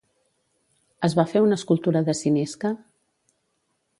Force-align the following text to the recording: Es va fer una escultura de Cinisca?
Es 1.07 1.15
va 1.19 1.25
fer 1.33 1.43
una 1.49 1.59
escultura 1.61 2.03
de 2.09 2.17
Cinisca? 2.23 2.75